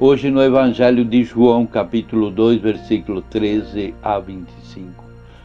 [0.00, 5.04] hoje no Evangelho de João, capítulo 2, versículo 13 a 25.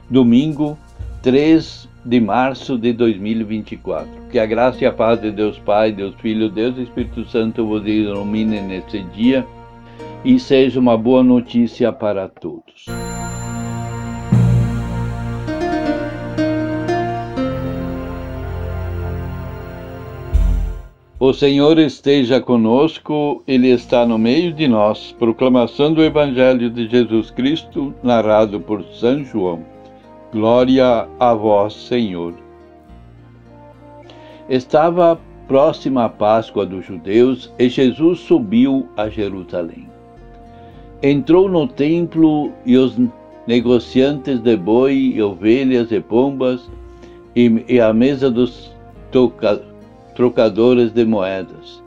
[0.09, 0.77] Domingo,
[1.22, 4.09] 3 de março de 2024.
[4.31, 7.85] Que a graça e a paz de Deus Pai, Deus Filho, Deus Espírito Santo vos
[7.85, 9.45] ilumine nesse dia
[10.23, 12.86] e seja uma boa notícia para todos.
[21.30, 25.16] O Senhor esteja conosco, Ele está no meio de nós.
[25.20, 29.64] Proclamação do Evangelho de Jesus Cristo, narrado por São João.
[30.34, 32.34] Glória a vós, Senhor.
[34.50, 39.88] Estava próxima a Páscoa dos judeus e Jesus subiu a Jerusalém.
[41.03, 43.00] Entrou no templo e os
[43.46, 46.68] negociantes de boi, ovelhas e pombas
[47.36, 48.75] e, e a mesa dos
[49.12, 49.69] tocadores
[50.20, 51.81] trocadores de moedas.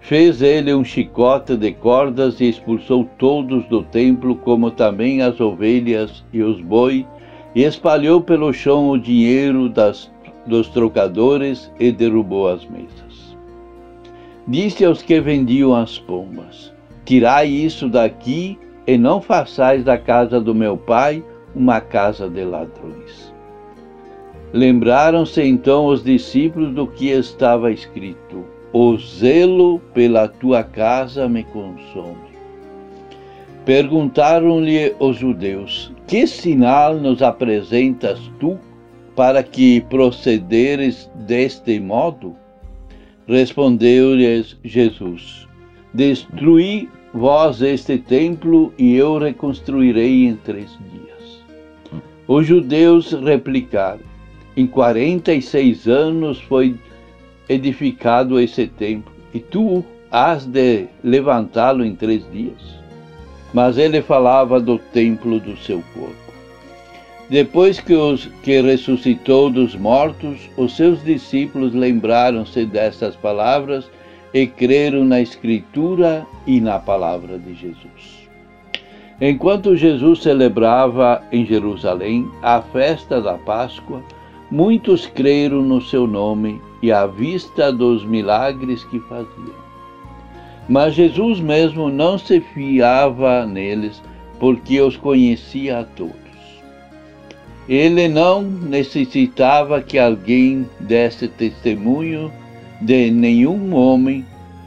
[0.00, 6.24] Fez ele um chicote de cordas e expulsou todos do templo, como também as ovelhas
[6.32, 7.06] e os boi,
[7.54, 10.10] e espalhou pelo chão o dinheiro das,
[10.46, 13.36] dos trocadores e derrubou as mesas.
[14.48, 16.72] Disse aos que vendiam as pombas:
[17.04, 21.22] Tirai isso daqui e não façais da casa do meu pai
[21.54, 23.31] uma casa de ladrões.
[24.52, 32.32] Lembraram-se então os discípulos do que estava escrito: O zelo pela tua casa me consome.
[33.64, 38.58] Perguntaram-lhe os judeus: Que sinal nos apresentas tu
[39.16, 42.36] para que procederes deste modo?
[43.26, 45.48] Respondeu-lhes Jesus:
[45.94, 51.42] Destruí vós este templo e eu reconstruirei em três dias.
[52.28, 54.11] Os judeus replicaram:
[54.56, 56.74] em 46 anos foi
[57.48, 62.60] edificado esse templo, e tu has de levantá-lo em três dias.
[63.52, 66.32] Mas ele falava do templo do seu corpo.
[67.28, 73.90] Depois que, os, que ressuscitou dos mortos, os seus discípulos lembraram-se dessas palavras
[74.34, 78.28] e creram na Escritura e na palavra de Jesus.
[79.20, 84.02] Enquanto Jesus celebrava em Jerusalém a festa da Páscoa,
[84.52, 89.62] Muitos creram no seu nome e à vista dos milagres que faziam.
[90.68, 94.02] Mas Jesus mesmo não se fiava neles,
[94.38, 96.12] porque os conhecia a todos.
[97.66, 102.30] Ele não necessitava que alguém desse testemunho
[102.78, 104.22] de nenhum homem,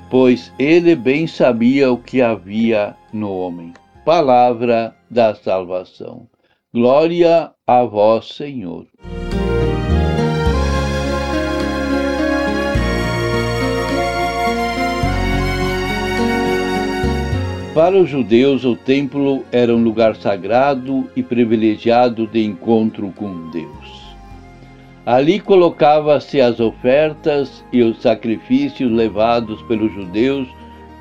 [0.10, 3.72] pois ele bem sabia o que havia no homem.
[4.04, 6.26] Palavra da salvação.
[6.74, 8.88] Glória a vós, Senhor.
[17.76, 24.16] Para os judeus, o templo era um lugar sagrado e privilegiado de encontro com Deus.
[25.06, 30.48] Ali colocava-se as ofertas e os sacrifícios levados pelos judeus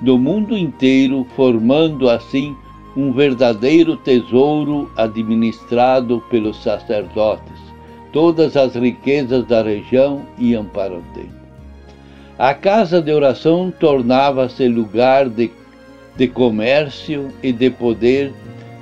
[0.01, 2.57] do mundo inteiro, formando assim
[2.97, 7.61] um verdadeiro tesouro administrado pelos sacerdotes.
[8.13, 11.45] Todas as riquezas da região iam para o templo.
[12.37, 15.53] A casa de oração tornava-se lugar de
[16.17, 18.33] de comércio e de poder,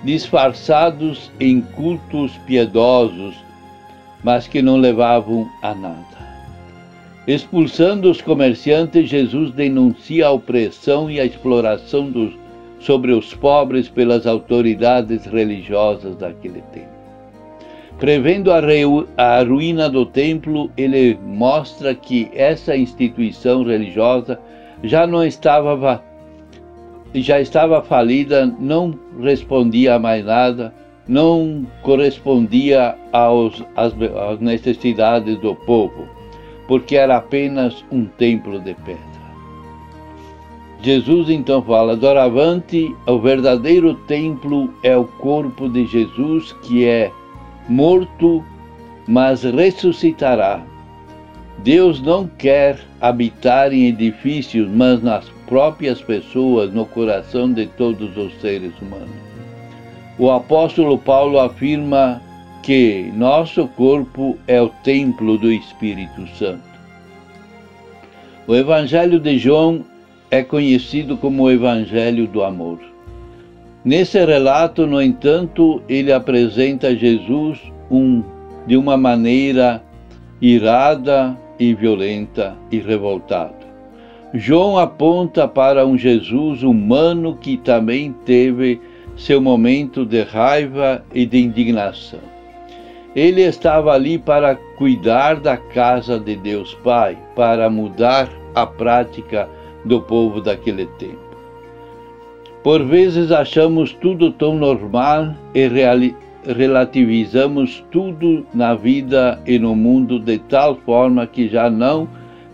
[0.04, 3.34] disfarçados em cultos piedosos,
[4.22, 6.22] mas que não levavam a nada.
[7.26, 12.32] Expulsando os comerciantes, Jesus denuncia a opressão e a exploração dos,
[12.80, 16.90] sobre os pobres pelas autoridades religiosas daquele tempo.
[17.98, 18.60] Prevendo a,
[19.16, 24.40] a ruína do templo, ele mostra que essa instituição religiosa
[24.82, 26.02] já não estava
[27.20, 30.72] já estava falida, não respondia a mais nada,
[31.06, 36.06] não correspondia aos, às, às necessidades do povo,
[36.66, 39.12] porque era apenas um templo de pedra.
[40.82, 47.10] Jesus então fala: doravante, o verdadeiro templo é o corpo de Jesus que é
[47.68, 48.44] morto,
[49.06, 50.62] mas ressuscitará.
[51.58, 58.32] Deus não quer habitar em edifícios, mas nas próprias pessoas no coração de todos os
[58.40, 59.10] seres humanos.
[60.18, 62.22] O apóstolo Paulo afirma
[62.62, 66.62] que nosso corpo é o templo do Espírito Santo.
[68.46, 69.84] O Evangelho de João
[70.30, 72.78] é conhecido como o Evangelho do Amor.
[73.84, 77.60] Nesse relato, no entanto, ele apresenta Jesus
[77.90, 78.22] um,
[78.66, 79.82] de uma maneira
[80.40, 83.61] irada e violenta e revoltada.
[84.34, 88.80] João aponta para um Jesus humano que também teve
[89.14, 92.20] seu momento de raiva e de indignação.
[93.14, 99.46] Ele estava ali para cuidar da casa de Deus Pai, para mudar a prática
[99.84, 101.20] do povo daquele tempo.
[102.62, 105.68] Por vezes achamos tudo tão normal e
[106.46, 112.08] relativizamos tudo na vida e no mundo de tal forma que já não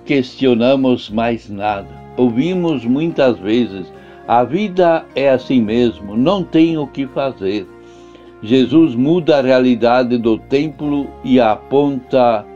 [0.09, 1.87] questionamos mais nada.
[2.17, 3.93] Ouvimos muitas vezes:
[4.27, 7.67] a vida é assim mesmo, não tem o que fazer.
[8.43, 12.47] Jesus muda a realidade do templo e aponta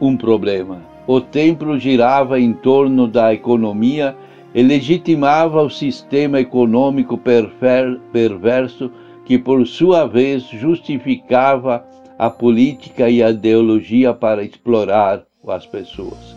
[0.00, 0.82] um problema.
[1.06, 4.16] O templo girava em torno da economia
[4.52, 8.90] e legitimava o sistema econômico perverso
[9.24, 11.84] que, por sua vez, justificava
[12.18, 16.35] a política e a ideologia para explorar as pessoas.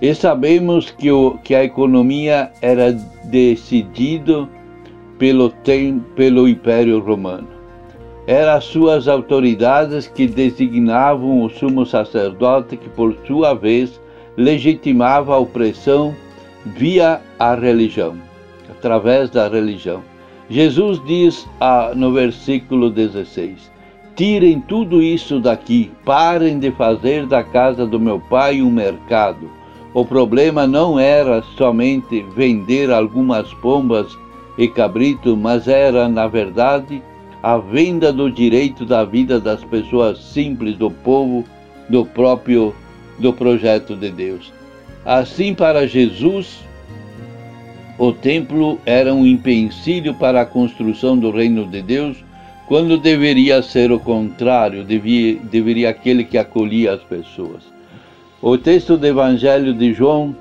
[0.00, 2.92] E sabemos que, o, que a economia era
[3.24, 4.46] decidida
[5.18, 5.50] pelo,
[6.14, 7.48] pelo Império Romano.
[8.26, 13.98] Eram as suas autoridades que designavam o sumo sacerdote, que por sua vez
[14.36, 16.14] legitimava a opressão
[16.66, 18.16] via a religião,
[18.68, 20.02] através da religião.
[20.50, 23.72] Jesus diz ah, no versículo 16:
[24.14, 29.55] Tirem tudo isso daqui, parem de fazer da casa do meu pai um mercado
[29.96, 34.06] o problema não era somente vender algumas pombas
[34.58, 37.02] e cabrito, mas era, na verdade,
[37.42, 41.46] a venda do direito da vida das pessoas simples do povo,
[41.88, 42.74] do próprio
[43.18, 44.52] do projeto de Deus.
[45.02, 46.58] Assim, para Jesus,
[47.96, 52.22] o templo era um empecilho para a construção do reino de Deus,
[52.68, 57.75] quando deveria ser o contrário, devia, deveria aquele que acolhia as pessoas.
[58.48, 60.32] O texto do Evangelho de João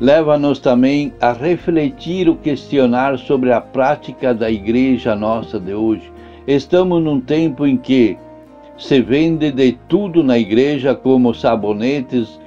[0.00, 6.12] leva-nos também a refletir ou questionar sobre a prática da igreja nossa de hoje.
[6.44, 8.18] Estamos num tempo em que
[8.76, 12.40] se vende de tudo na igreja, como sabonetes,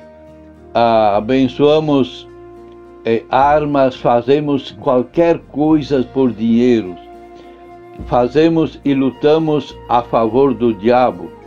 [0.74, 2.28] abençoamos
[3.06, 6.94] eh, armas, fazemos qualquer coisa por dinheiro,
[8.06, 11.39] fazemos e lutamos a favor do diabo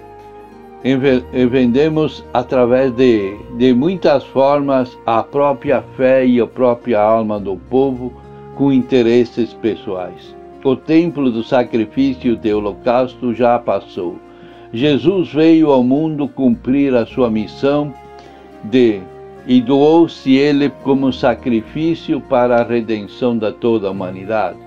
[1.50, 8.12] vendemos através de, de muitas formas a própria fé e a própria alma do povo
[8.56, 10.34] com interesses pessoais.
[10.64, 14.16] O templo do sacrifício de holocausto já passou.
[14.72, 17.92] Jesus veio ao mundo cumprir a sua missão
[18.64, 19.00] de
[19.46, 24.58] e doou-se ele como sacrifício para a redenção de toda a humanidade.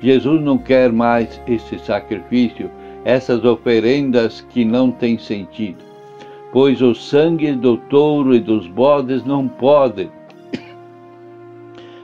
[0.00, 2.70] Jesus não quer mais esse sacrifício,
[3.04, 5.78] essas oferendas que não têm sentido,
[6.52, 10.08] pois o sangue do touro e dos bodes não pode,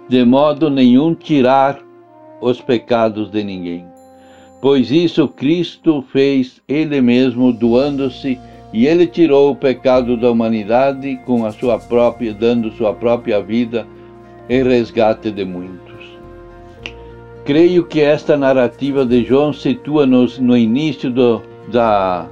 [0.09, 1.79] de modo nenhum, tirar
[2.41, 3.85] os pecados de ninguém.
[4.61, 8.39] Pois isso Cristo fez Ele mesmo, doando-se,
[8.73, 13.87] e Ele tirou o pecado da humanidade com a sua própria, dando sua própria vida
[14.49, 15.90] em resgate de muitos.
[17.45, 22.29] Creio que esta narrativa de João situa-nos no início do, da,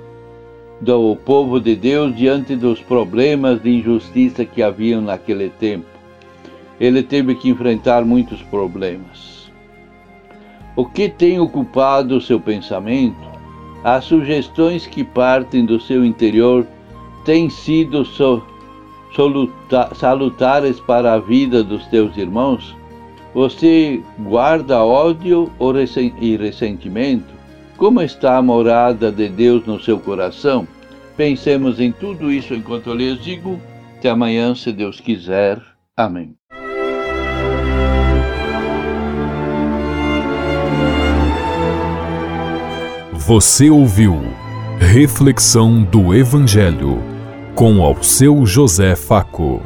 [0.81, 5.87] do povo de Deus diante dos problemas de injustiça que haviam naquele tempo.
[6.79, 9.51] Ele teve que enfrentar muitos problemas.
[10.77, 13.17] O que tem ocupado o seu pensamento?
[13.83, 16.67] As sugestões que partem do seu interior
[17.25, 18.43] têm sido so,
[19.95, 22.77] salutares para a vida dos teus irmãos?
[23.35, 25.53] Você guarda ódio
[26.21, 27.35] e ressentimento?
[27.77, 30.67] Como está a morada de Deus no seu coração?
[31.17, 33.61] Pensemos em tudo isso enquanto eu lhes digo.
[33.97, 35.61] Até amanhã, se Deus quiser.
[35.97, 36.35] Amém.
[43.13, 44.23] Você ouviu
[44.81, 47.03] Reflexão do Evangelho
[47.55, 49.61] com ao seu José Faco.